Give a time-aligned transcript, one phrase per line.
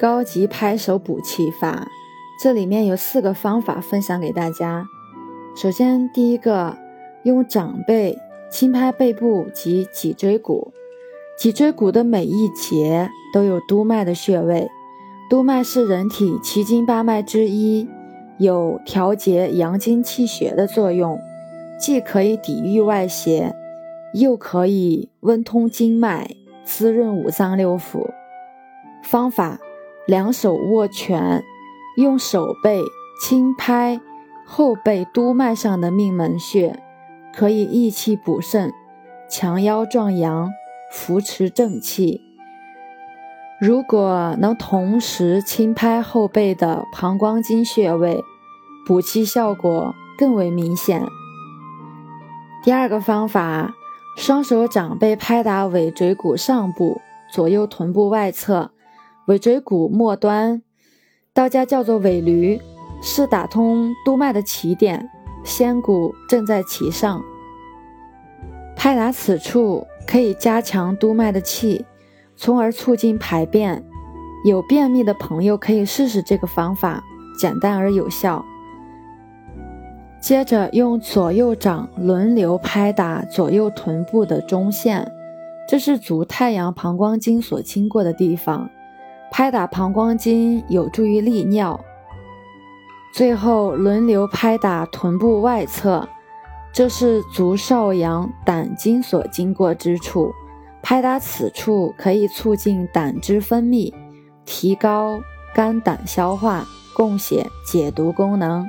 [0.00, 1.86] 高级拍手补气法，
[2.42, 4.86] 这里面有四个方法分享给大家。
[5.54, 6.78] 首先，第一个，
[7.24, 8.16] 用掌背
[8.50, 10.72] 轻拍背部及脊椎骨。
[11.36, 14.70] 脊椎骨的每一节都有督脉的穴位，
[15.28, 17.86] 督脉是人体奇经八脉之一，
[18.38, 21.18] 有调节阳经气血的作用，
[21.78, 23.54] 既可以抵御外邪，
[24.14, 26.26] 又可以温通经脉，
[26.64, 28.08] 滋润五脏六腑。
[29.02, 29.58] 方法。
[30.10, 31.44] 两手握拳，
[31.96, 32.82] 用手背
[33.22, 34.00] 轻拍
[34.44, 36.82] 后背督脉上的命门穴，
[37.32, 38.72] 可以益气补肾、
[39.30, 40.50] 强腰壮阳、
[40.90, 42.20] 扶持正气。
[43.60, 48.20] 如果能同时轻拍后背的膀胱经穴位，
[48.84, 51.06] 补气效果更为明显。
[52.64, 53.72] 第二个方法，
[54.16, 57.00] 双手掌背拍打尾椎骨上部、
[57.32, 58.72] 左右臀部外侧。
[59.30, 60.60] 尾椎骨末端，
[61.32, 62.60] 道家叫做尾闾，
[63.00, 65.08] 是打通督脉的起点，
[65.44, 67.22] 仙骨正在其上。
[68.74, 71.86] 拍打此处可以加强督脉的气，
[72.34, 73.84] 从而促进排便。
[74.44, 77.04] 有便秘的朋友可以试试这个方法，
[77.38, 78.44] 简单而有效。
[80.20, 85.12] 接着用左右掌轮流拍打左右臀部的中线，
[85.68, 88.68] 这是足太阳膀胱经所经过的地方。
[89.30, 91.78] 拍打膀胱经有助于利尿。
[93.12, 96.08] 最后轮流拍打臀部外侧，
[96.72, 100.32] 这是足少阳胆经所经过之处。
[100.82, 103.92] 拍打此处可以促进胆汁分泌，
[104.46, 105.20] 提高
[105.54, 106.64] 肝胆消化、
[106.94, 108.68] 供血解毒功能。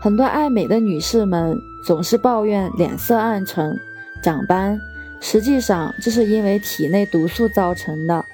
[0.00, 3.78] 很多爱美的女士们总是抱怨脸色暗沉、
[4.22, 4.78] 长斑，
[5.20, 8.24] 实际上这是因为体内毒素造成的。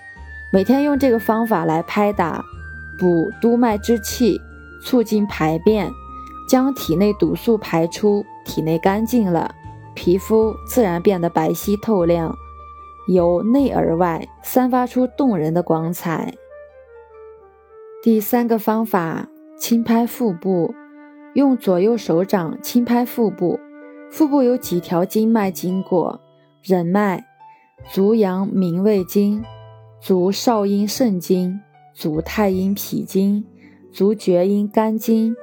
[0.52, 2.44] 每天用这个方法来拍打，
[2.98, 4.40] 补督脉之气，
[4.82, 5.88] 促进排便，
[6.48, 9.54] 将体内毒素排出，体内干净了，
[9.94, 12.34] 皮肤自然变得白皙透亮，
[13.06, 16.34] 由内而外散发出动人的光彩。
[18.02, 20.74] 第三个方法，轻拍腹部，
[21.34, 23.60] 用左右手掌轻拍腹部，
[24.10, 26.20] 腹部有几条经脉经过：
[26.60, 27.24] 任脉、
[27.92, 29.44] 足阳明胃经。
[30.00, 31.60] 足少阴肾经、
[31.92, 33.44] 足太阴脾经、
[33.92, 35.36] 足厥阴肝经，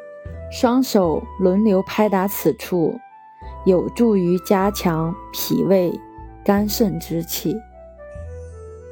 [0.52, 2.96] 双手轮流拍打此处，
[3.68, 5.94] 有助于加强脾胃、
[6.44, 7.56] 肝肾之气。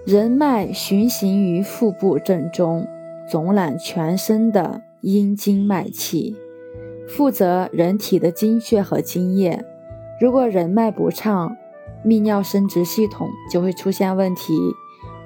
[0.06, 2.88] 人脉循行于腹部正中，
[3.28, 6.36] 总揽全身的阴经脉气，
[7.08, 9.66] 负责人体的精血和津液。
[10.22, 11.58] 如果人脉不畅，
[12.06, 14.54] 泌尿生殖系统就会出现问题。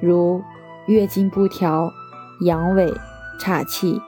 [0.02, 0.42] 如
[0.88, 1.92] 月经不调、
[2.42, 2.96] 阳痿、
[3.40, 4.00] 岔气、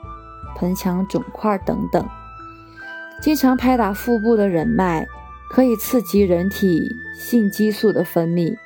[0.56, 2.06] 盆腔肿块等等。
[3.20, 5.06] 经常拍打腹部的人脉，
[5.48, 8.56] 可以刺激人体性激素的分泌，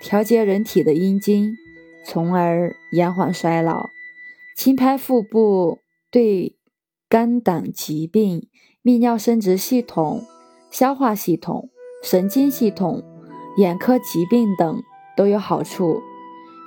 [0.00, 1.56] 调节人体的阴经，
[2.04, 3.90] 从而延缓衰老。
[4.56, 5.78] 轻拍腹部
[6.10, 6.56] 对
[7.08, 8.48] 肝胆疾病、
[8.82, 10.24] 泌尿生殖系统、
[10.70, 11.70] 消化系统、
[12.02, 13.02] 神经系统、
[13.56, 14.82] 眼科疾病等
[15.16, 16.02] 都有好处。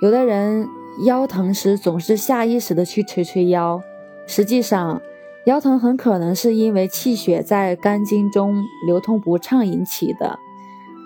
[0.02, 0.68] 有的人
[1.04, 3.80] 腰疼时总是下意识的去捶捶腰，
[4.26, 5.00] 实际上
[5.46, 10.38] 腰疼很可能是因为气血在肝经中流通不畅引起的。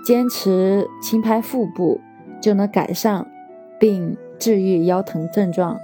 [0.05, 2.01] 坚持轻拍腹部
[2.43, 3.31] 就能改善
[3.79, 5.79] 并治愈腰疼症状。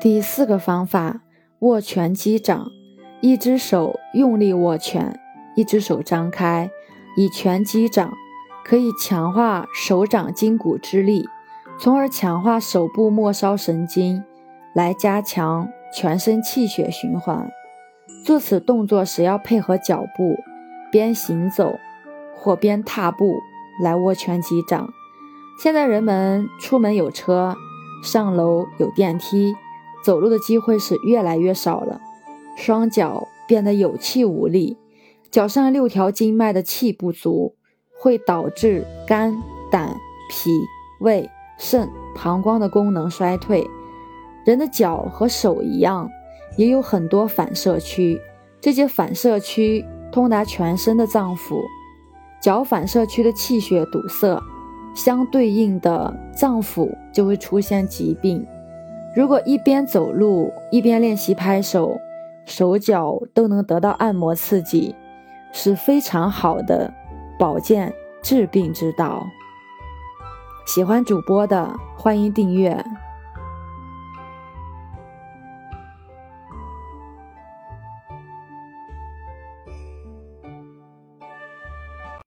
[0.00, 1.22] 第四个方法，
[1.60, 2.66] 握拳击掌，
[3.22, 5.18] 一只手用力握拳，
[5.56, 6.70] 一只手张开，
[7.16, 8.12] 以拳击掌。
[8.70, 11.28] 可以强化手掌筋骨之力，
[11.80, 14.22] 从而强化手部末梢神经，
[14.76, 17.50] 来加强全身气血循环。
[18.24, 20.36] 做此动作时要配合脚步，
[20.92, 21.80] 边行走
[22.36, 23.40] 或边踏步
[23.82, 24.88] 来握拳击掌。
[25.60, 27.56] 现在人们出门有车，
[28.04, 29.52] 上楼有电梯，
[30.04, 32.00] 走路的机会是越来越少了，
[32.56, 34.78] 双脚变得有气无力，
[35.28, 37.56] 脚上六条经脉的气不足。
[38.00, 39.36] 会导致肝、
[39.70, 39.94] 胆、
[40.30, 40.50] 脾、
[41.00, 43.68] 胃、肾、膀胱的功能衰退。
[44.44, 46.08] 人的脚和手一样，
[46.56, 48.18] 也有很多反射区，
[48.60, 51.60] 这些反射区通达全身的脏腑。
[52.40, 54.42] 脚反射区的气血堵塞，
[54.94, 58.46] 相对应的脏腑就会出现疾病。
[59.14, 62.00] 如果一边走路一边练习拍手，
[62.46, 64.94] 手脚都能得到按摩刺激，
[65.52, 66.94] 是非常好的。
[67.40, 67.90] 保健
[68.20, 69.26] 治病之道，
[70.66, 72.84] 喜欢主播的欢迎订阅。